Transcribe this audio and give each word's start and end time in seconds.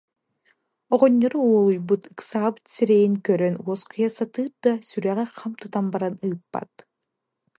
Оҕонньоро 0.93 1.39
уолуйбут, 1.49 2.03
ыксаабыт 2.13 2.65
сирэйин 2.73 3.13
көрөн 3.25 3.55
уоскуйа 3.65 4.09
сатыыр 4.17 4.47
да, 4.63 4.71
сүрэҕэ 4.87 5.25
хам 5.37 5.53
тутан 5.61 5.85
баран 5.93 6.15
ыыппат 6.27 6.73